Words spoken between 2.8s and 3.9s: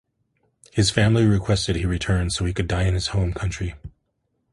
in his home country.